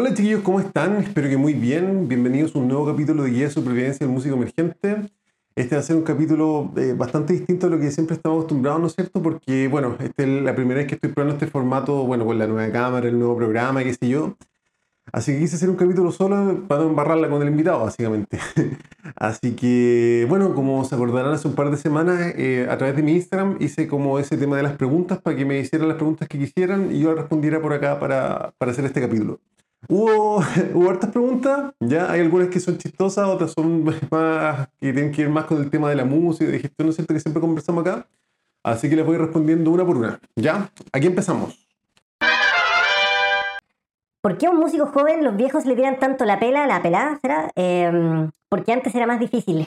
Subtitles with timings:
[0.00, 0.98] Hola chiquillos, ¿cómo están?
[0.98, 2.06] Espero que muy bien.
[2.06, 5.10] Bienvenidos a un nuevo capítulo de Guía de Supervivencia del Músico Emergente.
[5.56, 8.80] Este va a ser un capítulo eh, bastante distinto a lo que siempre estamos acostumbrados,
[8.80, 9.20] ¿no es cierto?
[9.20, 12.46] Porque, bueno, esta es la primera vez que estoy probando este formato, bueno, con la
[12.46, 14.36] nueva cámara, el nuevo programa, qué sé yo.
[15.10, 18.38] Así que quise hacer un capítulo solo para no embarrarla con el invitado, básicamente.
[19.16, 23.02] Así que, bueno, como se acordarán hace un par de semanas, eh, a través de
[23.02, 26.28] mi Instagram hice como ese tema de las preguntas para que me hicieran las preguntas
[26.28, 29.40] que quisieran y yo respondiera por acá para, para hacer este capítulo.
[29.86, 30.42] Hubo,
[30.74, 35.22] hubo hartas preguntas, ya hay algunas que son chistosas, otras son más que tienen que
[35.22, 37.14] ver más con el tema de la música, de gestión, ¿no es cierto?
[37.14, 38.06] Que siempre conversamos acá.
[38.64, 40.20] Así que les voy respondiendo una por una.
[40.34, 40.70] ¿Ya?
[40.92, 41.68] Aquí empezamos.
[44.20, 47.18] ¿Por qué a un músico joven los viejos le dieran tanto la pela, la pelada,
[47.22, 47.50] será?
[47.54, 49.66] Eh, porque antes era más difícil.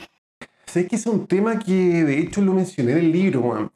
[0.66, 3.71] Sé que es un tema que de hecho lo mencioné en el libro, man.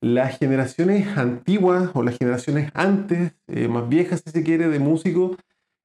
[0.00, 5.36] Las generaciones antiguas o las generaciones antes, eh, más viejas si se quiere, de músicos,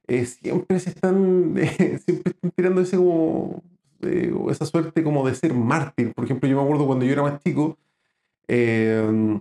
[0.08, 3.64] eh, siempre se están, eh, siempre están tirando ese como,
[4.02, 6.14] eh, esa suerte como de ser mártir.
[6.14, 7.78] Por ejemplo, yo me acuerdo cuando yo era más chico,
[8.48, 9.40] eh,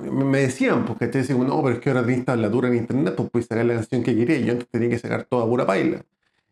[0.00, 1.22] me decían, pues, ¿cachai?
[1.22, 4.02] Decían, no, pero es que ahora tenés tablatura en internet, pues puedes sacar la canción
[4.02, 4.44] que querías.
[4.44, 6.02] Yo antes tenía que sacar toda pura paila.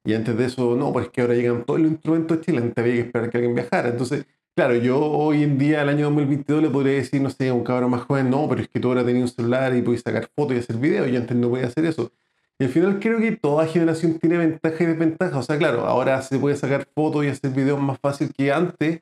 [0.05, 2.59] Y antes de eso, no, pues es que ahora llegan todos los instrumentos de Chile,
[2.59, 3.89] antes había que esperar que alguien viajara.
[3.91, 7.55] Entonces, claro, yo hoy en día, al año 2022, le podría decir, no sé, a
[7.55, 10.03] un cabrón más joven, no, pero es que tú ahora tenías un celular y puedes
[10.03, 11.11] sacar fotos y hacer videos.
[11.11, 12.13] Yo antes no podía hacer eso.
[12.61, 15.39] Y al final creo que toda generación tiene ventaja y desventaja.
[15.39, 19.01] O sea, claro, ahora se puede sacar fotos y hacer videos más fácil que antes,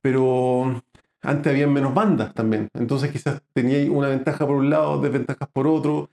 [0.00, 0.80] pero
[1.20, 2.68] antes había menos bandas también.
[2.74, 6.10] Entonces quizás tenía una ventaja por un lado, desventajas por otro.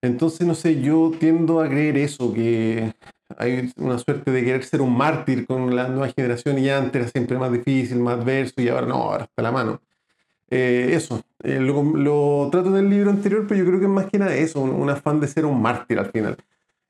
[0.00, 2.94] Entonces, no sé, yo tiendo a creer eso, que
[3.36, 7.10] hay una suerte de querer ser un mártir con la nueva generación y antes era
[7.10, 9.82] siempre más difícil, más adverso y ahora no, ahora está la mano.
[10.50, 13.90] Eh, eso, eh, lo, lo, trato en el libro anterior, pero yo creo que es
[13.90, 16.36] más que nada eso, un, un afán de ser un mártir al final.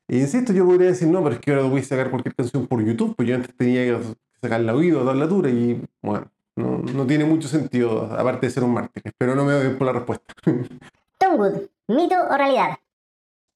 [0.07, 2.67] E insisto, yo podría decir, no, pero es que ahora voy a sacar cualquier canción
[2.67, 4.03] por YouTube, pues yo antes tenía que
[4.41, 8.51] sacar la oído, dar la tablatura y bueno, no, no, tiene mucho sentido, aparte de
[8.51, 9.03] ser un mártir.
[9.05, 10.33] Espero no me doy por la respuesta.
[11.17, 12.77] Tom Wood, ¿mito o realidad?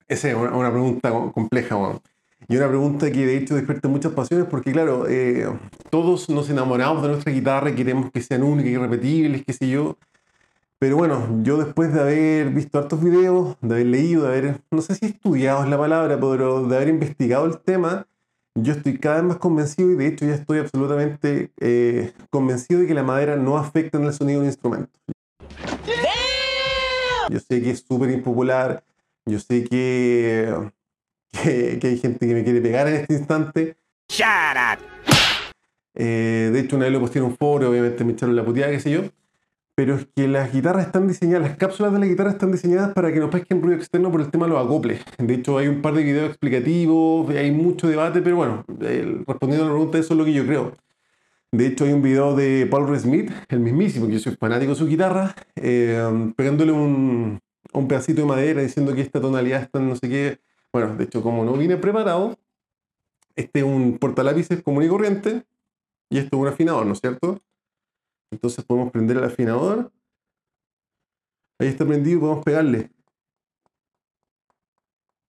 [0.08, 2.02] Esa es una, una pregunta compleja, bueno.
[2.47, 5.47] Y una pregunta que de hecho despierta muchas pasiones porque, claro, eh,
[5.89, 9.97] todos nos enamoramos de nuestra guitarra y queremos que sean únicas irrepetibles, qué sé yo.
[10.78, 14.81] Pero bueno, yo después de haber visto hartos videos, de haber leído, de haber, no
[14.81, 18.05] sé si estudiado es la palabra, pero de haber investigado el tema,
[18.55, 22.88] yo estoy cada vez más convencido y de hecho ya estoy absolutamente eh, convencido de
[22.88, 24.91] que la madera no afecta en el sonido de un instrumento.
[27.29, 28.84] Yo sé que es súper impopular,
[29.25, 30.53] yo sé que,
[31.44, 33.78] que, que, hay gente que me quiere pegar en este instante.
[34.09, 34.25] Shut
[34.56, 34.79] up.
[35.96, 38.72] Eh, de hecho, una vez lo posté en un foro, obviamente me echaron la puteada,
[38.72, 39.01] qué sé yo.
[39.75, 43.12] Pero es que las guitarras están diseñadas, las cápsulas de la guitarra están diseñadas para
[43.12, 45.03] que no pesquen ruido externo por el tema de los acoples.
[45.18, 49.66] De hecho, hay un par de videos explicativos, hay mucho debate, pero bueno, eh, respondiendo
[49.66, 50.72] a la pregunta, eso es lo que yo creo.
[51.52, 54.72] De hecho, hay un video de Paul Reed Smith, el mismísimo, que yo soy fanático
[54.72, 57.40] de su guitarra, eh, pegándole un,
[57.73, 60.40] un pedacito de madera diciendo que esta tonalidad está en no sé qué.
[60.75, 62.38] Bueno, de hecho, como no vine preparado,
[63.38, 65.46] este es un portalápices común y corriente
[66.09, 67.40] y esto es un afinador, ¿no es cierto?
[68.30, 69.90] Entonces podemos prender el afinador.
[71.59, 72.91] Ahí está prendido y podemos pegarle.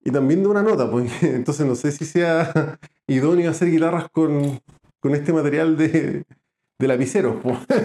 [0.03, 1.13] Y también de una nota, pues.
[1.23, 4.61] Entonces no sé si sea idóneo hacer guitarras con,
[4.99, 6.25] con este material de,
[6.77, 7.41] de lapicero.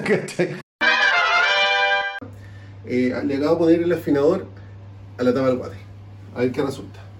[2.87, 4.47] eh, le acabo de poner el afinador
[5.19, 5.77] a la tapa del guate.
[6.33, 7.10] A ver qué resulta.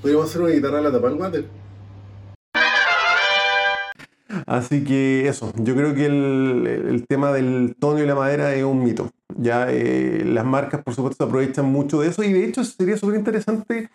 [0.00, 1.44] Podríamos hacer una guitarra a la tapa del water.
[4.46, 8.82] Así que eso, yo creo que el, tema del tono y la madera es un
[8.82, 9.10] mito.
[9.36, 13.16] Ya eh, las marcas, por supuesto, aprovechan mucho de eso y de hecho sería súper
[13.16, 13.90] interesante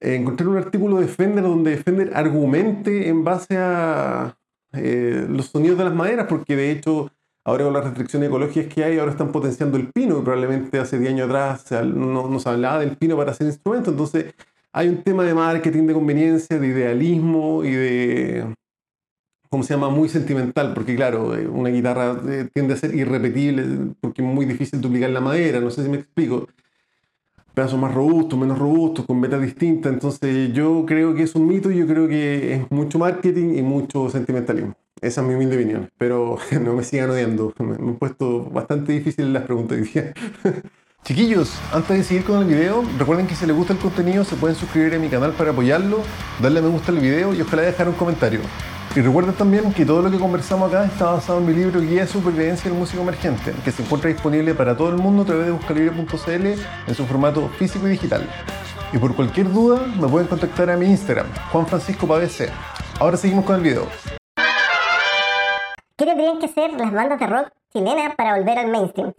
[0.00, 4.36] encontrar un artículo de Fender donde Fender argumente en base a
[4.76, 7.10] eh, los sonidos de las maderas, porque de hecho
[7.44, 10.98] ahora con las restricciones ecológicas que hay, ahora están potenciando el pino y probablemente hace
[10.98, 13.92] 10 años atrás no, no se hablaba del pino para hacer instrumentos.
[13.92, 14.34] Entonces
[14.72, 18.54] hay un tema de marketing, de conveniencia, de idealismo y de,
[19.50, 19.88] ¿cómo se llama?
[19.88, 22.20] Muy sentimental, porque claro, una guitarra
[22.52, 25.98] tiende a ser irrepetible porque es muy difícil duplicar la madera, no sé si me
[25.98, 26.48] explico.
[27.54, 31.70] Pedazos más robustos, menos robustos, con metas distintas, entonces yo creo que es un mito
[31.70, 34.74] yo creo que es mucho marketing y mucho sentimentalismo.
[35.00, 39.30] Esa es mi humilde opinión, pero no me sigan odiando, me han puesto bastante difíciles
[39.30, 40.12] las preguntas hoy día.
[41.04, 44.36] Chiquillos, antes de seguir con el video, recuerden que si les gusta el contenido se
[44.36, 45.98] pueden suscribir a mi canal para apoyarlo,
[46.40, 48.40] darle me gusta al video y ojalá dejar un comentario.
[48.96, 52.02] Y recuerden también que todo lo que conversamos acá está basado en mi libro Guía
[52.02, 55.46] de Supervivencia del Músico Emergente, que se encuentra disponible para todo el mundo a través
[55.46, 56.46] de buscalibre.cl
[56.86, 58.24] en su formato físico y digital.
[58.92, 62.50] Y por cualquier duda me pueden contactar a mi Instagram, Juan Francisco Pavese.
[63.00, 63.88] Ahora seguimos con el video.
[65.96, 69.12] ¿Qué tendrían que ser las bandas de rock chilenas para volver al mainstream?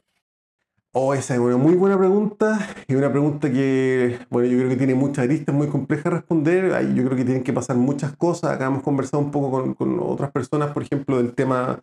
[0.98, 2.58] Oh, esa es una muy buena pregunta
[2.88, 6.72] y una pregunta que, bueno, yo creo que tiene muchas aristas, muy compleja de responder.
[6.96, 8.54] Yo creo que tienen que pasar muchas cosas.
[8.54, 11.82] Acá hemos conversado un poco con, con otras personas, por ejemplo, del tema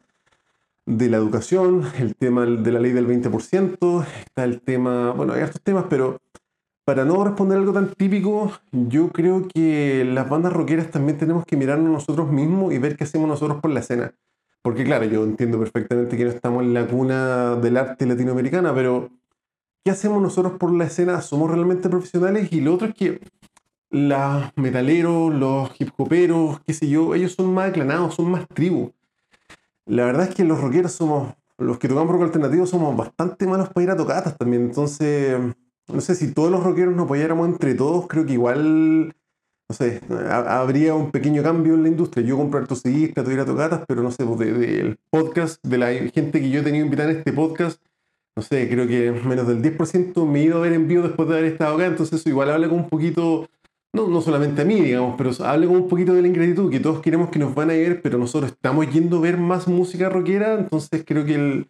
[0.86, 5.42] de la educación, el tema de la ley del 20%, está el tema, bueno, hay
[5.42, 6.18] estos temas, pero
[6.86, 11.58] para no responder algo tan típico, yo creo que las bandas rockeras también tenemos que
[11.58, 14.14] mirarnos nosotros mismos y ver qué hacemos nosotros por la escena.
[14.62, 19.10] Porque claro, yo entiendo perfectamente que no estamos en la cuna del arte latinoamericana, pero
[19.84, 21.20] ¿qué hacemos nosotros por la escena?
[21.20, 22.52] ¿Somos realmente profesionales?
[22.52, 23.20] Y lo otro es que
[23.90, 28.92] los metaleros, los hip hoperos, qué sé yo, ellos son más aclanados, son más tribu.
[29.84, 33.68] La verdad es que los rockeros somos, los que tocamos rock alternativo somos bastante malos
[33.68, 34.62] para ir a tocatas también.
[34.62, 35.38] Entonces,
[35.88, 39.12] no sé, si todos los rockeros nos apoyáramos entre todos, creo que igual
[39.68, 42.26] no sé, habría un pequeño cambio en la industria.
[42.26, 45.64] Yo comprar tu CD, trato de ir a tocatas, pero no sé, pues, del podcast,
[45.64, 47.80] de la gente que yo he tenido invitada en este podcast,
[48.36, 51.28] no sé, creo que menos del 10% me he ido a ver en vivo después
[51.28, 53.48] de haber estado acá, entonces eso igual habla con un poquito,
[53.94, 56.80] no, no solamente a mí, digamos, pero habla con un poquito de la ingratitud, que
[56.80, 60.08] todos queremos que nos van a ver, pero nosotros estamos yendo a ver más música
[60.08, 61.66] rockera, entonces creo que el,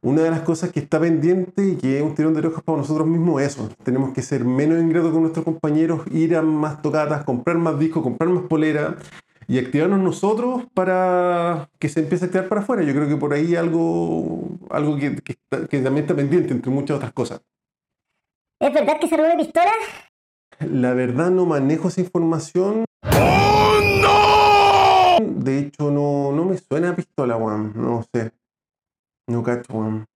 [0.00, 2.78] una de las cosas que está pendiente y que es un tirón de orejas para
[2.78, 3.68] nosotros mismos es eso.
[3.82, 8.02] Tenemos que ser menos ingratos con nuestros compañeros, ir a más tocatas, comprar más discos,
[8.02, 8.96] comprar más polera
[9.48, 12.82] y activarnos nosotros para que se empiece a activar para afuera.
[12.82, 15.36] Yo creo que por ahí algo, algo que, que,
[15.80, 17.40] también está pendiente, entre muchas otras cosas.
[18.60, 19.72] ¿Es verdad que se robó pistola?
[20.60, 22.84] La verdad no manejo esa información.
[23.02, 25.42] ¡Oh, no!
[25.44, 27.72] De hecho, no, no me suena a pistola, Juan.
[27.74, 28.32] No sé.
[29.28, 30.06] No cacho, weón.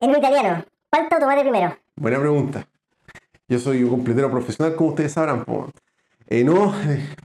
[0.00, 1.74] En italiano, ¿falta o tomate primero?
[1.96, 2.68] Buena pregunta.
[3.48, 5.46] Yo soy un completero profesional, como ustedes sabrán.
[6.26, 6.74] Eh, no,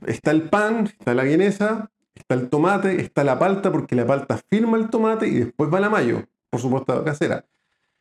[0.06, 4.40] está el pan, está la vienesa, está el tomate, está la palta, porque la palta
[4.48, 7.44] firma el tomate y después va la mayo, por supuesto casera.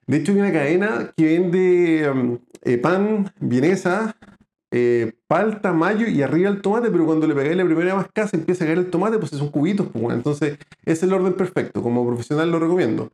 [0.07, 4.15] De hecho, hay una cadena que vende um, eh, pan, vienesa,
[4.73, 8.37] eh, palta, mayo y arriba el tomate, pero cuando le pegáis la primera mascada se
[8.37, 9.87] empieza a caer el tomate, pues son cubitos.
[9.91, 11.83] Pues, entonces, es el orden perfecto.
[11.83, 13.11] Como profesional lo recomiendo.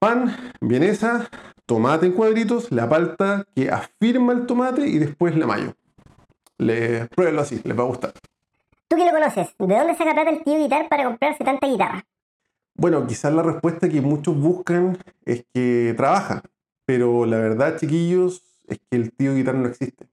[0.00, 1.30] Pan, vienesa,
[1.64, 5.74] tomate en cuadritos, la palta que afirma el tomate y después la mayo.
[6.58, 8.12] Le, pruébenlo así, les va a gustar.
[8.88, 9.54] ¿Tú que lo conoces?
[9.58, 12.04] ¿De dónde saca plata el tío guitar para comprarse tanta guitarra?
[12.74, 16.42] Bueno, quizás la respuesta que muchos buscan es que trabaja,
[16.84, 20.06] pero la verdad, chiquillos, es que el tío guitar no existe.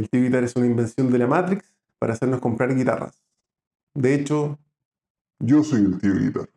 [0.00, 3.22] El tío guitar es una invención de la Matrix para hacernos comprar guitarras.
[3.92, 4.58] De hecho,
[5.38, 6.48] yo soy el tío guitar.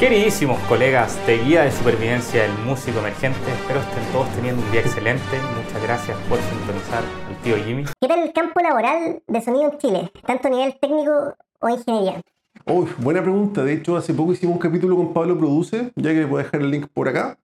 [0.00, 4.80] Queridísimos colegas de Guía de Supervivencia del Músico Emergente, espero estén todos teniendo un día
[4.80, 5.38] excelente.
[5.54, 7.84] Muchas gracias por sintonizar al tío Jimmy.
[8.00, 12.22] ¿Qué tal el campo laboral de sonido en Chile, tanto a nivel técnico o ingeniería?
[12.64, 13.62] Oh, buena pregunta.
[13.64, 16.44] De hecho, hace poco hicimos un capítulo con Pablo Produce, ya que les voy a
[16.44, 17.38] dejar el link por acá.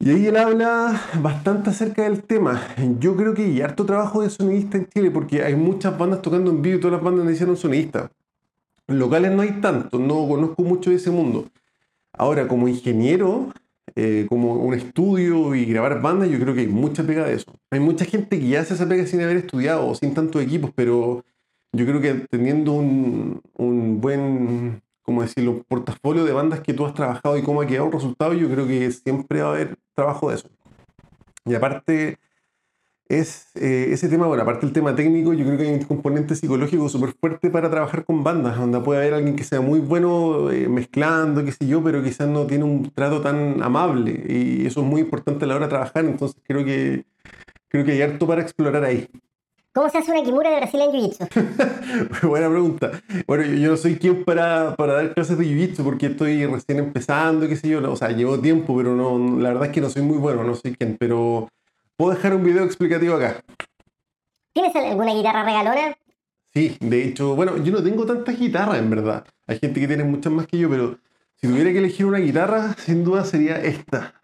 [0.00, 2.60] Y ahí él habla bastante acerca del tema.
[2.98, 6.50] Yo creo que hay harto trabajo de sonidista en Chile porque hay muchas bandas tocando
[6.50, 8.10] en vivo y todas las bandas necesitan sonidista.
[8.86, 11.46] Locales no hay tanto, no conozco mucho de ese mundo.
[12.12, 13.48] Ahora, como ingeniero,
[13.96, 17.52] eh, como un estudio y grabar bandas, yo creo que hay mucha pega de eso.
[17.70, 21.24] Hay mucha gente que ya hace esa pega sin haber estudiado sin tantos equipos, pero
[21.72, 27.38] yo creo que teniendo un buen como decirlo, portafolio de bandas que tú has trabajado
[27.38, 30.36] y cómo ha quedado el resultado, yo creo que siempre va a haber trabajo de
[30.36, 30.48] eso.
[31.44, 32.18] Y aparte,
[33.08, 36.34] es eh, ese tema, bueno, aparte del tema técnico, yo creo que hay un componente
[36.34, 40.50] psicológico súper fuerte para trabajar con bandas, donde puede haber alguien que sea muy bueno
[40.50, 44.24] eh, mezclando, qué sé yo, pero quizás no tiene un trato tan amable.
[44.26, 47.04] Y eso es muy importante a la hora de trabajar, entonces creo que,
[47.68, 49.08] creo que hay harto para explorar ahí.
[49.74, 52.22] ¿Cómo se hace una kimura de Brasil en Jiu-Jitsu?
[52.28, 52.92] Buena pregunta.
[53.26, 57.48] Bueno, yo, no soy quien para, para dar clases de Jiu-Jitsu porque estoy recién empezando,
[57.48, 57.90] qué sé yo.
[57.90, 60.54] o sea, llevo tiempo, pero no, la verdad es que no soy muy bueno, no
[60.54, 60.96] soy quien.
[60.96, 61.48] Pero
[61.96, 63.42] puedo dejar un video explicativo acá.
[64.52, 65.98] ¿Tienes alguna guitarra regalona?
[66.52, 69.26] Sí, de hecho, bueno, yo no tengo tantas guitarras en verdad.
[69.48, 70.98] Hay gente que tiene muchas más que yo, pero
[71.34, 74.23] si tuviera que elegir una guitarra, sin duda sería esta.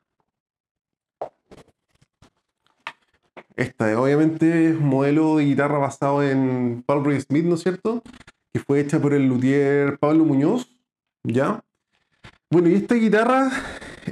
[3.60, 8.02] Esta, obviamente, es modelo de guitarra basado en Paul Roy Smith, ¿no es cierto?
[8.54, 10.66] Que fue hecha por el luthier Pablo Muñoz,
[11.24, 11.62] ¿ya?
[12.48, 13.50] Bueno, y esta guitarra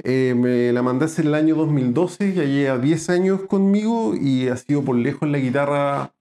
[0.03, 4.55] eh, me la mandé hace el año 2012, ya lleva 10 años conmigo y ha
[4.55, 6.13] sido por lejos la guitarra,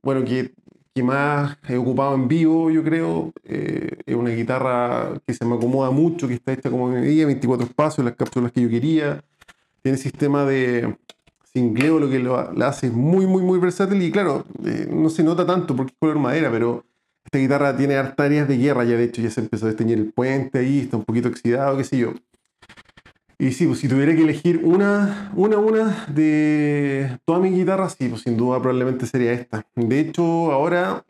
[0.00, 0.54] bueno, que,
[1.02, 3.32] más he ocupado en vivo, yo creo.
[3.42, 7.26] Eh, es una guitarra que se me acomoda mucho, que está hecha como me medida,
[7.26, 9.24] 24 espacios, las cápsulas que yo quería.
[9.82, 10.94] Tiene sistema de
[11.52, 15.46] cingleo, lo que lo, hace muy, muy, muy versátil y claro, eh, no se nota
[15.46, 16.84] tanto porque es color madera, pero
[17.24, 19.98] esta guitarra tiene hartas áreas de guerra ya, de hecho ya se empezó a desteñir
[19.98, 22.14] el puente ahí, está un poquito oxidado, qué sé yo.
[23.38, 28.08] Y sí, pues si tuviera que elegir una, una, una de todas mis guitarras, sí,
[28.08, 29.66] pues sin duda probablemente sería esta.
[29.74, 31.06] De hecho, ahora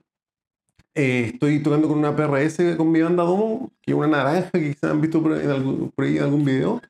[0.95, 4.75] eh, estoy tocando con una PRS con mi banda Domo, que es una naranja que
[4.75, 5.41] quizás han visto por,
[5.91, 6.81] por ahí en algún video.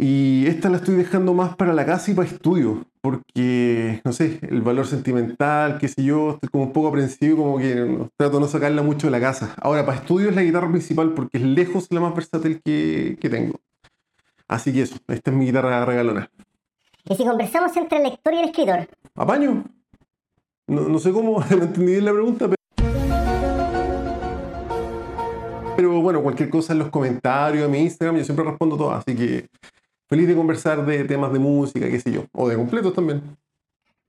[0.00, 4.38] Y esta la estoy dejando más para la casa y para estudio, porque, no sé,
[4.42, 8.34] el valor sentimental, qué sé yo, estoy como un poco aprensivo, como que no- trato
[8.36, 9.54] de no sacarla mucho de la casa.
[9.60, 13.28] Ahora, para estudio es la guitarra principal porque es lejos la más versátil que, que
[13.28, 13.58] tengo.
[14.46, 16.30] Así que eso, esta es mi guitarra regalona.
[17.04, 18.86] Y si conversamos entre el lector y el escritor,
[19.16, 19.64] ¿Apaño?
[20.68, 22.56] No, no sé cómo, no entendí bien la pregunta, pero...
[25.76, 29.14] Pero bueno, cualquier cosa en los comentarios de mi Instagram, yo siempre respondo todo, así
[29.16, 29.48] que
[30.08, 33.22] feliz de conversar de temas de música, qué sé yo, o de completos también.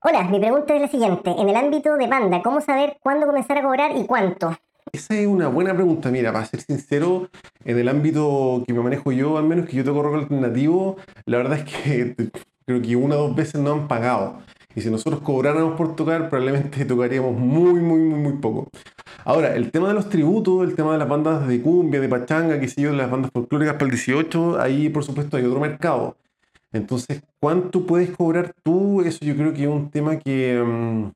[0.02, 1.30] Hola, mi pregunta es la siguiente.
[1.38, 4.56] En el ámbito de banda, ¿cómo saber cuándo comenzar a cobrar y cuánto?
[4.92, 6.10] Esa es una buena pregunta.
[6.10, 7.28] Mira, para ser sincero,
[7.64, 11.36] en el ámbito que me manejo yo, al menos que yo toco rock alternativo, la
[11.36, 12.16] verdad es que
[12.66, 14.38] creo que una o dos veces no han pagado.
[14.74, 18.68] Y si nosotros cobráramos por tocar, probablemente tocaríamos muy, muy, muy, muy poco.
[19.24, 22.60] Ahora, el tema de los tributos, el tema de las bandas de cumbia, de pachanga,
[22.60, 25.60] qué sé yo, de las bandas folclóricas para el 18, ahí por supuesto hay otro
[25.60, 26.16] mercado.
[26.72, 29.02] Entonces, ¿cuánto puedes cobrar tú?
[29.02, 31.10] Eso yo creo que es un tema que mm,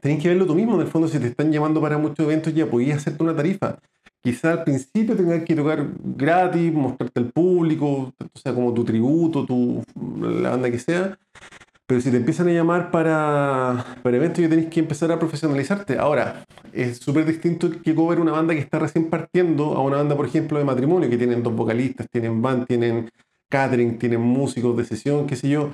[0.00, 0.74] tenés que verlo tú mismo.
[0.74, 3.78] En el fondo, si te están llamando para muchos eventos, ya podías hacerte una tarifa.
[4.22, 9.44] Quizá al principio tengas que tocar gratis, mostrarte al público, o sea, como tu tributo,
[9.44, 9.82] tu,
[10.20, 11.18] la banda que sea.
[11.86, 15.98] Pero si te empiezan a llamar para, eventos, ya tenés que empezar a profesionalizarte.
[15.98, 20.16] Ahora, es súper distinto que cover una banda que está recién partiendo a una banda,
[20.16, 23.10] por ejemplo, de matrimonio, que tienen dos vocalistas, tienen band, tienen
[23.50, 25.72] catering, tienen músicos de sesión, qué sé yo.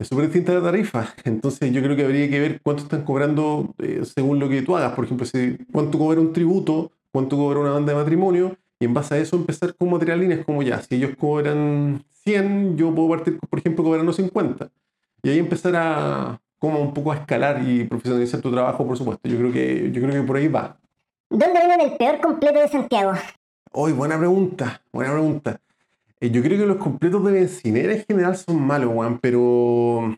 [0.00, 1.14] Es súper distinta la tarifa.
[1.24, 4.76] Entonces yo creo que habría que ver cuánto están cobrando eh, según lo que tú
[4.76, 4.94] hagas.
[4.94, 5.26] Por ejemplo,
[5.72, 9.36] cuánto cobra un tributo, cuánto cobra una banda de matrimonio, y en base a eso
[9.36, 14.12] empezar con materialines como ya, si ellos cobran 100, yo puedo partir, por ejemplo, cobrando
[14.12, 14.68] 50.
[15.22, 19.28] Y ahí empezar a como un poco a escalar y profesionalizar tu trabajo, por supuesto.
[19.28, 20.76] Yo creo que, yo creo que por ahí va.
[21.28, 23.14] ¿Dónde venden el peor completo de Santiago?
[23.72, 25.60] Hoy, buena pregunta, buena pregunta.
[26.20, 30.16] Eh, yo creo que los completos de bencinera en general son malos, Juan, pero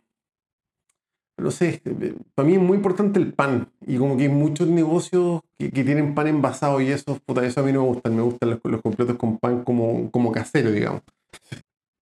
[1.39, 3.69] no sé, eh, para mí es muy importante el pan.
[3.87, 7.61] Y como que hay muchos negocios que, que tienen pan envasado y eso, puta, eso
[7.61, 8.17] a mí no me gustan.
[8.17, 11.03] Me gustan los, los completos con pan como, como casero, digamos.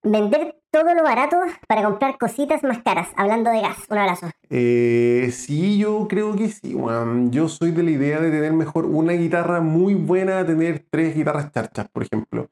[0.02, 1.36] Vender todo lo barato
[1.68, 3.08] para comprar cositas más caras.
[3.16, 3.76] Hablando de gas.
[3.88, 4.30] Un abrazo.
[4.50, 7.30] Eh, sí, yo creo que sí, Juan.
[7.30, 11.52] Yo soy de la idea de tener mejor una guitarra muy buena tener tres guitarras
[11.52, 12.48] charchas, por ejemplo.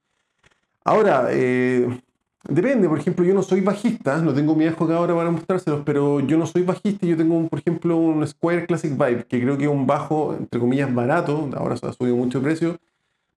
[0.84, 2.00] Ahora, eh,
[2.48, 5.82] depende, por ejemplo, yo no soy bajista, no tengo mi hijo acá ahora para mostrárselos,
[5.84, 9.58] pero yo no soy bajista, yo tengo, por ejemplo, un Square Classic Vibe, que creo
[9.58, 12.78] que es un bajo, entre comillas, barato, ahora se ha subido mucho de precio,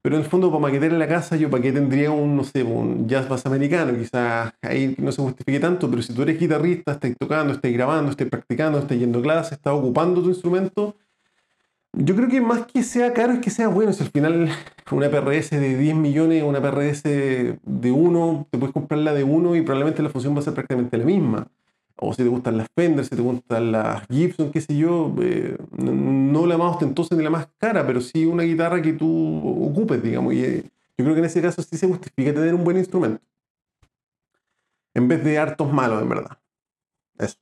[0.04, 2.44] pero en el fondo para maquetear en la casa, yo para qué tendría un, no
[2.44, 6.38] sé, un jazz bass americano, quizás ahí no se justifique tanto, pero si tú eres
[6.38, 10.98] guitarrista, estás tocando, estás grabando, estás practicando, estás yendo a clase, estás ocupando tu instrumento,
[11.94, 13.94] yo creo que más que sea caro es que sea bueno.
[13.94, 14.50] Si al final
[14.92, 19.56] una PRS de 10 millones, una PRS de 1, te puedes comprar la de 1
[19.56, 21.48] y probablemente la función va a ser prácticamente la misma.
[22.06, 25.58] O si te gustan las Fender, si te gustan las Gibson, qué sé yo, eh,
[25.78, 30.04] no, la más ostentosa ni la más cara, pero sí una guitarra que tú ocupes,
[30.04, 30.34] digamos.
[30.34, 30.64] Y eh,
[30.98, 33.24] yo creo que en ese caso sí se justifica tener un buen instrumento.
[34.94, 36.38] En vez de hartos malos, en verdad.
[37.18, 37.38] Eso.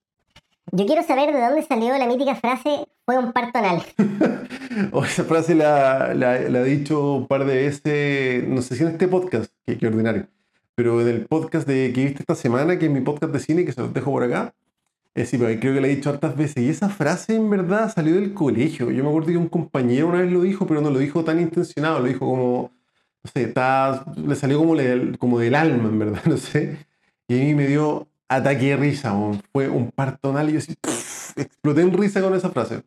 [0.72, 3.82] Yo quiero saber de dónde salió la mítica frase fue un parto anal.
[4.94, 8.84] O esa frase la, la, la he dicho un par de veces, no sé si
[8.84, 10.28] en este podcast, que, que ordinario,
[10.82, 13.66] pero en el podcast de que viste esta semana, que es mi podcast de cine,
[13.66, 14.56] que se los dejo por acá,
[15.14, 16.64] eh, sí, creo que la he dicho hartas veces.
[16.64, 18.90] Y esa frase en verdad salió del colegio.
[18.90, 21.40] Yo me acuerdo que un compañero una vez lo dijo, pero no lo dijo tan
[21.40, 22.72] intencionado, lo dijo como,
[23.24, 26.78] no sé, está, le salió como, le- como del alma, en verdad, no sé.
[27.28, 29.42] Y a mí me dio ataque de risa, weón.
[29.54, 32.82] fue un partonal y yo así, pff, exploté en risa con esa frase.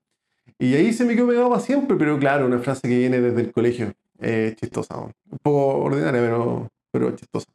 [0.58, 3.40] Y ahí se me quedó pegado para siempre, pero claro, una frase que viene desde
[3.42, 3.92] el colegio.
[4.18, 7.46] Eh, chistosa, un poco ordinaria, pero, pero chistosa.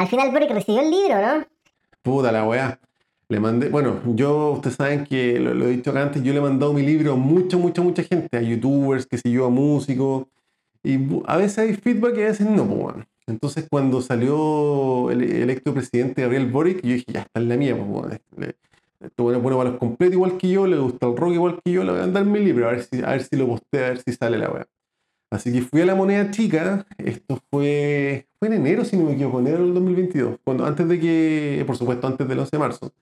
[0.00, 1.44] Al final Boric recibió el libro, ¿no?
[2.00, 2.80] Puta la weá.
[3.28, 6.42] Le mandé, bueno, yo, ustedes saben que lo, he dicho acá antes, yo le he
[6.42, 10.24] mandado mi libro a mucha, mucha, mucha gente, a youtubers, que sé yo, a músicos,
[10.82, 13.04] y a veces hay feedback y a veces no, pues.
[13.26, 17.76] Entonces, cuando salió el electo presidente Gabriel Boric, yo dije, ya está en la mía,
[17.76, 18.54] pues, bueno,
[19.00, 21.72] esto bueno, bueno para los completos igual que yo, le gusta el rock igual que
[21.72, 23.84] yo, le voy a mandar mi libro, a ver si, a ver si lo posteo,
[23.84, 24.66] a ver si sale la weá.
[25.30, 29.12] Así que fui a la moneda chica, esto fue, fue en enero, si no me
[29.12, 32.92] equivoco, enero del 2022, cuando, antes de que, por supuesto, antes del 11 de marzo.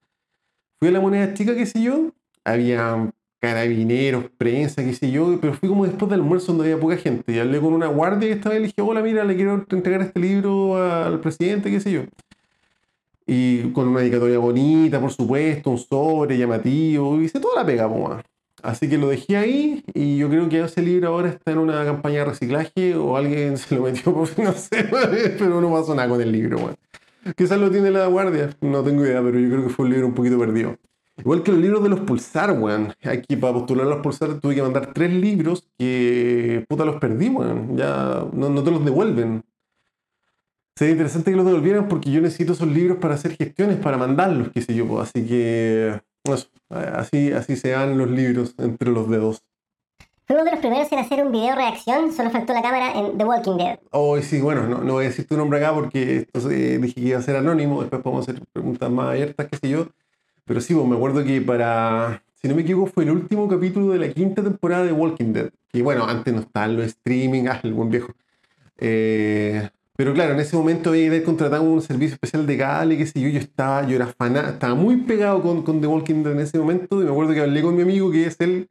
[0.79, 2.13] Fui a la moneda chica, qué sé yo,
[2.45, 6.97] había carabineros, prensa, qué sé yo, pero fui como después del almuerzo donde había poca
[6.97, 7.33] gente.
[7.33, 10.03] Y hablé con una guardia que estaba y le dije, hola, mira, le quiero entregar
[10.03, 12.03] este libro al presidente, qué sé yo.
[13.27, 18.25] Y con una dedicatoria bonita, por supuesto, un sobre llamativo, hice toda la pega, pues.
[18.63, 21.85] Así que lo dejé ahí y yo creo que ese libro ahora está en una
[21.85, 24.89] campaña de reciclaje o alguien se lo metió por no sé,
[25.39, 26.77] pero no pasó nada con el libro, bueno.
[27.37, 30.07] Quizás lo tiene la guardia, no tengo idea, pero yo creo que fue un libro
[30.07, 30.77] un poquito perdido.
[31.19, 32.95] Igual que los libros de los Pulsar, weón.
[33.03, 37.29] Aquí para postular a los Pulsar tuve que mandar tres libros que puta los perdí,
[37.29, 37.77] weón.
[37.77, 39.43] Ya no, no te los devuelven.
[40.77, 44.51] Sería interesante que los devolvieran porque yo necesito esos libros para hacer gestiones, para mandarlos,
[44.55, 45.01] qué sé yo.
[45.01, 46.01] Así que
[46.69, 49.43] así, así se dan los libros entre los dedos.
[50.27, 53.17] Fue uno de los primeros en hacer un video reacción, solo faltó la cámara en
[53.17, 53.79] The Walking Dead.
[53.93, 57.01] Oh, sí, bueno, no, no voy a decir tu nombre acá porque esto, dije que
[57.01, 59.89] iba a ser anónimo, después podemos hacer preguntas más abiertas, qué sé yo.
[60.45, 63.89] Pero sí, pues, me acuerdo que para, si no me equivoco, fue el último capítulo
[63.89, 65.51] de la quinta temporada de Walking Dead.
[65.73, 68.13] Y bueno, antes no estaba los streaming, ah, el buen viejo.
[68.77, 69.69] Eh,
[69.99, 73.29] pero claro, en ese momento había contratado un servicio especial de cable, qué sé yo,
[73.31, 76.57] yo estaba, yo era fan, estaba muy pegado con, con The Walking Dead en ese
[76.57, 78.69] momento, y me acuerdo que hablé con mi amigo, que es él,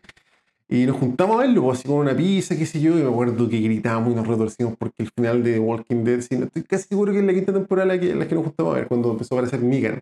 [0.69, 3.09] y nos juntamos a verlo, pues, así con una pizza, qué sé yo, y me
[3.09, 6.63] acuerdo que gritábamos y nos retorcimos porque el final de The Walking Dead, sí, estoy
[6.63, 8.87] casi seguro que es la quinta temporada la que, la que nos juntamos a ver,
[8.87, 10.01] cuando empezó a aparecer Negan.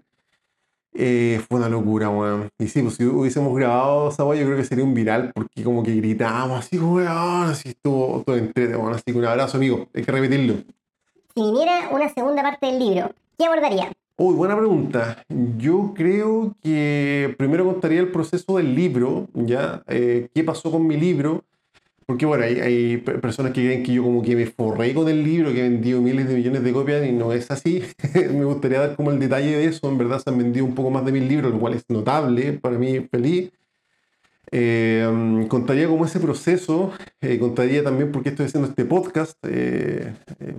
[0.94, 2.50] Eh, fue una locura, weón.
[2.60, 5.64] Y sí, pues si hubiésemos grabado esa weón, yo creo que sería un viral, porque
[5.64, 7.08] como que gritábamos así, weón,
[7.50, 8.94] así estuvo todo entrete, weón.
[8.94, 10.54] Así que un abrazo, amigo, hay que repetirlo.
[11.38, 13.92] Si viniera una segunda parte del libro, ¿qué abordaría?
[14.18, 15.22] Uy, buena pregunta.
[15.58, 19.84] Yo creo que primero contaría el proceso del libro, ¿ya?
[19.88, 21.44] Eh, ¿Qué pasó con mi libro?
[22.06, 25.52] Porque bueno, hay, personas que creen que yo como que me forré con el libro,
[25.52, 27.84] que he vendido miles de millones de copias y no es así.
[28.14, 29.90] me gustaría dar como el detalle de eso.
[29.90, 32.54] En verdad se han vendido un poco más de mil libros, lo cual es notable,
[32.54, 33.52] para mí feliz.
[34.58, 40.14] Eh, contaría como ese proceso, eh, contaría también por qué estoy haciendo este podcast, eh,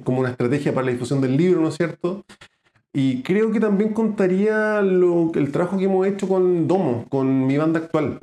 [0.04, 2.22] como una estrategia para la difusión del libro, ¿no es cierto?
[2.92, 7.56] Y creo que también contaría lo, el trabajo que hemos hecho con Domo, con mi
[7.56, 8.20] banda actual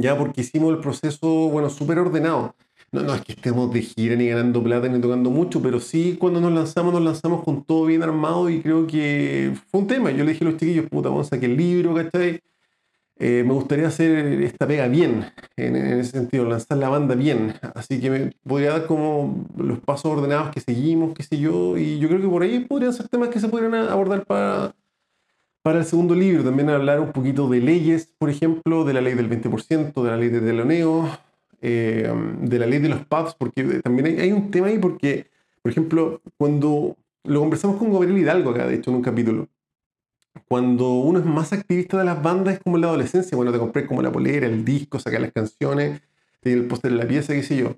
[0.00, 2.54] ya porque hicimos el proceso, bueno, súper ordenado.
[2.92, 6.16] No, no es que estemos de gira ni ganando plata ni tocando mucho, pero sí
[6.18, 10.10] cuando nos lanzamos, nos lanzamos con todo bien armado y creo que fue un tema.
[10.10, 12.40] Yo le dije a los chiquillos, puta, vamos a sacar el libro, ¿cachai?
[13.24, 17.54] Eh, me gustaría hacer esta pega bien, en, ese sentido, lanzar la banda bien.
[17.72, 22.00] Así que me podría dar como los pasos ordenados que seguimos, qué sé yo, y
[22.00, 24.74] yo creo que por ahí podrían ser temas que se podrían abordar para,
[25.62, 29.14] para el segundo libro también hablar un poquito de leyes, por ejemplo, de la ley
[29.14, 31.08] del 20%, de la ley de teloneo,
[31.60, 35.28] eh, de la ley de los pubs, porque también hay, un tema ahí porque,
[35.62, 39.46] por ejemplo, cuando lo conversamos con Gabriel Hidalgo acá, de hecho, en un capítulo,
[40.52, 43.58] cuando uno es más activista de las bandas es como en la adolescencia, bueno, te
[43.58, 46.02] compré como la polera, el disco, sacar las canciones,
[46.42, 47.76] el póster de la pieza, qué sé yo.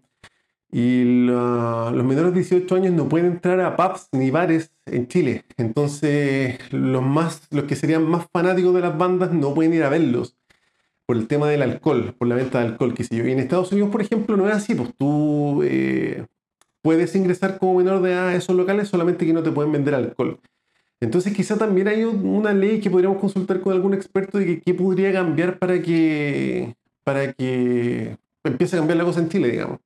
[0.73, 5.45] Y los menores de 18 años no pueden entrar a pubs ni bares en Chile.
[5.57, 9.89] Entonces, los, más, los que serían más fanáticos de las bandas no pueden ir a
[9.89, 10.37] verlos
[11.07, 13.25] por el tema del alcohol, por la venta de alcohol, qué sé yo.
[13.25, 14.75] Y en Estados Unidos, por ejemplo, no es así.
[14.75, 16.27] Pues tú eh,
[16.83, 19.95] puedes ingresar como menor de edad a esos locales, solamente que no te pueden vender
[19.95, 20.41] alcohol.
[21.05, 24.73] Entonces, quizá también hay una ley que podríamos consultar con algún experto de que qué
[24.73, 29.81] podría cambiar para que, para que empiece a cambiar la cosa en Chile, digamos.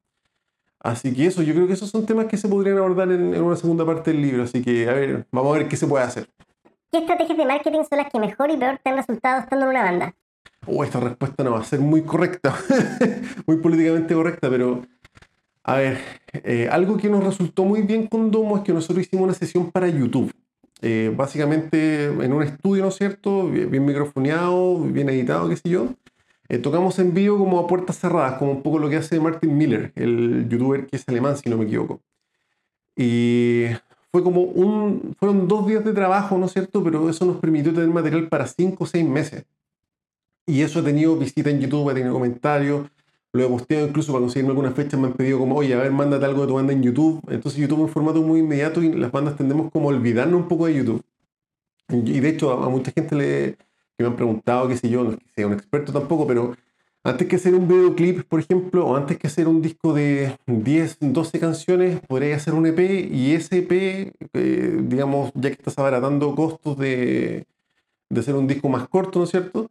[0.78, 3.56] Así que eso, yo creo que esos son temas que se podrían abordar en, una
[3.56, 4.44] segunda parte del libro.
[4.44, 6.28] Así que, a ver, vamos a ver qué se puede hacer.
[6.92, 9.70] ¿Qué estrategias de marketing son las que mejor y peor te han resultado estando en
[9.70, 10.14] una banda?
[10.66, 12.56] Oh, esta respuesta no va a ser muy correcta,
[13.46, 14.82] muy políticamente correcta, pero
[15.64, 15.98] a ver,
[16.32, 19.70] eh, algo que nos resultó muy bien con Domo es que nosotros hicimos una sesión
[19.72, 20.32] para YouTube.
[20.80, 23.48] Eh, básicamente en un estudio, ¿no es cierto?
[23.48, 25.88] Bien, bien microfoneado, bien editado, qué sé yo.
[26.48, 29.56] Eh, tocamos en vivo como a puertas cerradas, como un poco lo que hace Martin
[29.56, 32.00] Miller, el youtuber que es alemán, si no me equivoco.
[32.96, 33.66] Y
[34.10, 36.82] fue como un, fueron dos días de trabajo, ¿no es cierto?
[36.82, 39.44] Pero eso nos permitió tener material para cinco o seis meses.
[40.46, 42.88] Y eso ha tenido visita en YouTube, ha tenido comentarios,
[43.32, 45.92] lo he posteado incluso para conseguirme algunas fechas, me han pedido como, oye, a ver,
[45.92, 47.20] mándate algo de tu banda en YouTube.
[47.28, 50.48] Entonces YouTube es un formato muy inmediato y las bandas tendemos como a olvidarnos un
[50.48, 51.02] poco de YouTube.
[51.88, 53.56] Y de hecho a mucha gente le,
[53.96, 56.54] que me han preguntado, qué sé yo, no es que sea un experto tampoco, pero
[57.04, 60.98] Antes que hacer un videoclip, por ejemplo, o antes que hacer un disco de 10,
[61.00, 62.78] 12 canciones, podría hacer un EP
[63.10, 67.46] y ese EP, eh, digamos, ya que estás abaratando costos de,
[68.10, 69.70] de hacer un disco más corto, ¿no es cierto?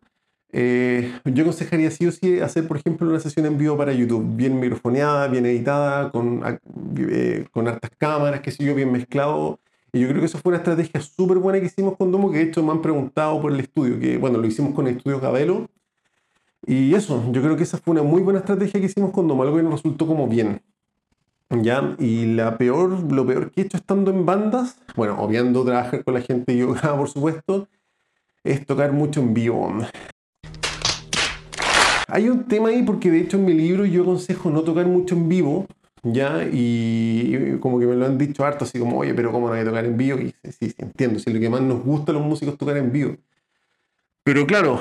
[0.53, 4.25] Eh, yo aconsejaría sí o sí hacer, por ejemplo, una sesión en vivo para YouTube,
[4.35, 6.41] bien microfoneada, bien editada, con,
[6.97, 9.59] eh, con hartas cámaras, qué sé yo, bien mezclado.
[9.91, 12.39] Y yo creo que eso fue una estrategia súper buena que hicimos con Domo, que
[12.39, 15.19] de hecho me han preguntado por el estudio, que bueno, lo hicimos con el estudio
[15.19, 15.67] Gabelo,
[16.65, 19.43] y eso, yo creo que esa fue una muy buena estrategia que hicimos con Domo,
[19.43, 20.61] algo que nos resultó como bien.
[21.49, 21.95] ¿Ya?
[21.97, 26.13] Y la peor, lo peor que he hecho estando en bandas, bueno, obviando trabajar con
[26.13, 27.69] la gente yoga, por supuesto,
[28.43, 29.73] es tocar mucho en vivo.
[32.07, 35.15] Hay un tema ahí porque de hecho en mi libro yo aconsejo no tocar mucho
[35.15, 35.67] en vivo,
[36.03, 36.47] ¿ya?
[36.51, 39.61] Y como que me lo han dicho harto, así como, oye, pero ¿cómo no hay
[39.61, 40.19] que tocar en vivo?
[40.19, 42.77] Y sí, sí, entiendo, si lo que más nos gusta a los músicos es tocar
[42.77, 43.15] en vivo.
[44.23, 44.79] Pero claro,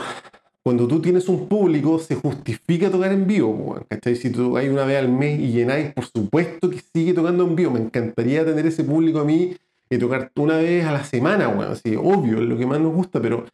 [0.62, 4.16] cuando tú tienes un público, se justifica tocar en vivo, ¿cachai?
[4.16, 7.54] Si tú hay una vez al mes y llenáis, por supuesto que sigue tocando en
[7.54, 7.70] vivo.
[7.70, 9.56] Me encantaría tener ese público a mí
[9.88, 12.92] y tocar una vez a la semana, bueno, así, obvio, es lo que más nos
[12.92, 13.46] gusta, pero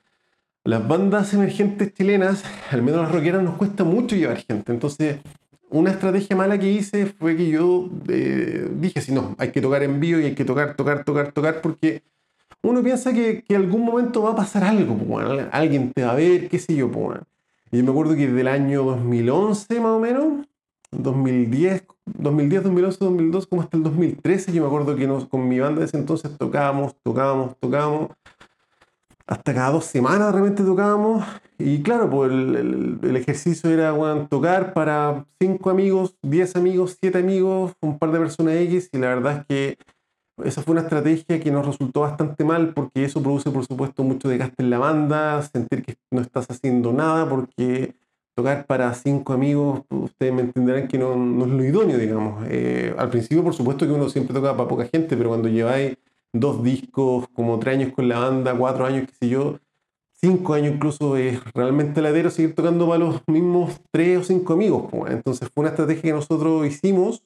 [0.65, 4.73] las bandas emergentes chilenas, al menos las rockeras, nos cuesta mucho llevar gente.
[4.73, 5.19] Entonces,
[5.71, 9.83] una estrategia mala que hice fue que yo eh, dije, si no, hay que tocar
[9.83, 12.03] en vivo y hay que tocar, tocar, tocar, tocar, porque
[12.63, 16.17] uno piensa que, que algún momento va a pasar algo, pues, alguien te va a
[16.17, 16.91] ver, qué sé yo.
[16.91, 17.19] Pues,
[17.73, 20.47] y yo me acuerdo que desde el año 2011 más o menos,
[20.93, 25.81] 2010, 2010, 2011, 2012, como hasta el 2013, yo me acuerdo que con mi banda
[25.81, 28.11] de ese entonces tocábamos, tocábamos, tocábamos.
[29.33, 31.25] Hasta cada dos semanas de repente tocábamos.
[31.59, 33.97] Y claro, pues el, el, ejercicio era
[34.29, 38.91] tocar para cinco amigos, diez amigos, siete amigos, un par de personas X.
[38.93, 39.79] Y la verdad es que
[40.45, 44.29] esa fue una estrategia que nos resultó bastante mal porque eso produce, por supuesto, mucho
[44.29, 47.95] desgaste en la banda, sentir que no estás haciendo nada porque
[48.35, 52.45] tocar para cinco amigos, ustedes me entenderán que no, no es lo idóneo, digamos.
[52.51, 55.97] Eh, al principio, por supuesto que uno siempre toca para poca gente, pero cuando lleváis
[56.33, 59.59] dos discos, como tres años con la banda, cuatro años, qué sé yo,
[60.13, 64.91] cinco años incluso, es realmente ladero seguir tocando para los mismos tres o cinco amigos.
[65.09, 67.23] Entonces fue una estrategia que nosotros hicimos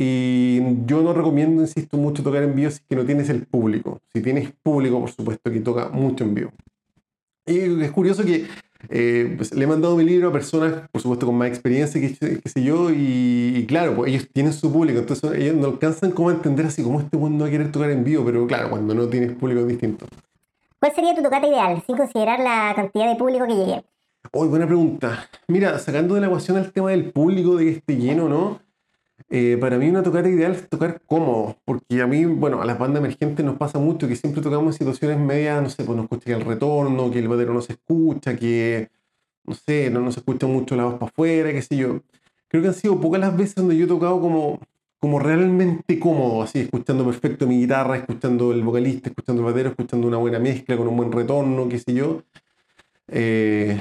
[0.00, 3.46] y yo no recomiendo, insisto, mucho tocar en vivo si es que no tienes el
[3.46, 4.00] público.
[4.12, 6.52] Si tienes público, por supuesto, que toca mucho en vivo.
[7.44, 8.46] Y es curioso que
[8.88, 12.14] eh, pues, le he mandado mi libro a personas, por supuesto, con más experiencia, que,
[12.14, 16.28] que sé yo, y, claro, pues ellos tienen su público, entonces ellos no alcanzan como
[16.28, 18.94] a entender así como este mundo va a querer tocar en vivo, pero claro, cuando
[18.94, 20.06] no tienes público es distinto.
[20.80, 23.84] ¿Cuál sería tu tocata ideal, sin considerar la cantidad de público que llegue?
[24.32, 25.28] Uy, buena pregunta.
[25.48, 28.60] Mira, sacando de la ecuación el tema del público, de que esté lleno, ¿no?
[29.30, 32.78] Eh, para mí una tocata ideal es tocar cómodo, porque a mí, bueno, a las
[32.78, 36.34] bandas emergentes nos pasa mucho que siempre tocamos situaciones medias, no sé, pues nos escucha
[36.34, 38.88] el retorno, que el batero no se escucha, que,
[39.44, 42.00] no sé, no, se escucha mucho la voz para afuera, qué sé yo.
[42.48, 44.60] Creo que han sido pocas las veces donde yo he tocado como,
[44.98, 50.08] como realmente cómodo, así, escuchando perfecto mi guitarra, escuchando el vocalista, escuchando el batero, escuchando
[50.08, 52.22] una buena mezcla, con un buen retorno, qué sé yo.
[53.08, 53.80] Eh,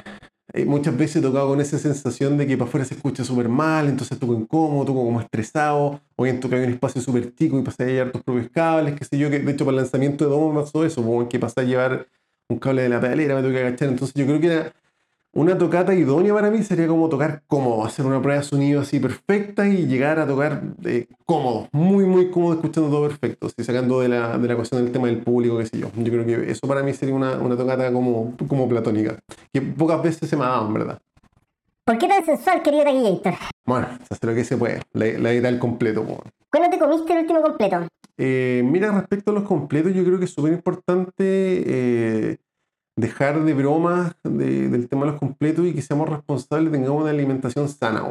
[0.53, 3.49] eh, muchas veces he tocado con esa sensación de que para afuera se escucha súper
[3.49, 7.59] mal, entonces toco incómodo, toco como estresado, o bien toco en un espacio súper chico
[7.59, 9.83] y pasé a llevar tus propios cables, qué sé yo, que de hecho para el
[9.83, 12.07] lanzamiento de Domo me pasó eso, como que pasé a llevar
[12.49, 14.73] un cable de la pedalera, me tengo que agachar, entonces yo creo que era
[15.37, 18.99] una tocata idónea para mí sería como tocar cómodo, hacer una prueba de sonido así
[18.99, 23.99] perfecta y llegar a tocar eh, cómodo, muy, muy cómodo, escuchando todo perfecto, así, sacando
[23.99, 25.91] de la, de la cuestión del tema del público, qué sé yo.
[25.95, 29.19] Yo creo que eso para mí sería una, una tocata como, como platónica,
[29.53, 30.99] que pocas veces se me ha dado, en verdad.
[31.85, 33.35] ¿Por qué tan sensual, querido Taquillator?
[33.63, 36.03] Bueno, se hace lo que se puede, la, la idea del completo.
[36.51, 37.87] ¿Cuándo te comiste el último completo?
[38.17, 42.37] Eh, mira, respecto a los completos, yo creo que es súper importante eh,
[42.97, 47.69] dejar de bromas del tema de los completos y que seamos responsables, tengamos una alimentación
[47.69, 48.03] sana.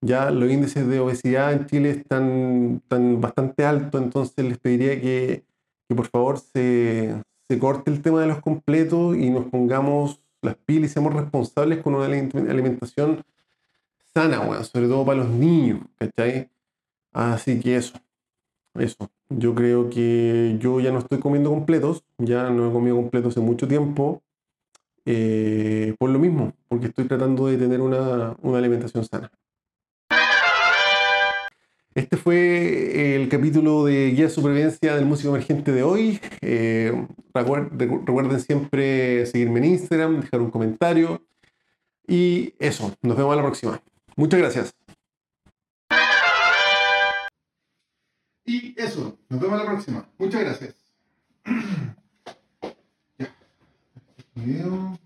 [0.00, 5.44] Ya los índices de obesidad en Chile están, están bastante altos, entonces les pediría que,
[5.88, 7.14] que por favor se,
[7.48, 11.80] se, corte el tema de los completos y nos pongamos las pilas y seamos responsables
[11.80, 13.24] con una alimentación
[14.12, 16.50] sana, sobre todo para los niños, ¿cachai?
[17.12, 17.94] Así que eso,
[18.74, 19.10] eso.
[19.28, 23.40] Yo creo que yo ya no estoy comiendo completos, ya no he comido completos hace
[23.40, 24.22] mucho tiempo,
[25.06, 29.30] eh, por lo mismo, porque estoy tratando de tener una, alimentación sana.
[31.94, 36.20] Este fue el capítulo de Guía de Supervivencia del Músico Emergente de hoy.
[36.40, 41.22] Eh, recuerden siempre seguirme en Instagram, dejar un comentario.
[42.06, 43.80] Y eso, nos vemos a la próxima.
[44.16, 44.83] Muchas gracias.
[48.54, 50.08] Y eso, nos vemos la próxima.
[50.16, 50.76] Muchas gracias.